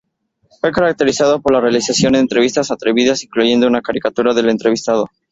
Fue 0.59 0.71
caracterizado 0.71 1.41
por 1.43 1.53
la 1.53 1.59
realización 1.61 2.13
de 2.13 2.19
entrevistas 2.21 2.71
atrevidas 2.71 3.23
incluyendo 3.23 3.67
una 3.67 3.83
caricatura 3.83 4.33
del 4.33 4.49
entrevistado. 4.49 5.11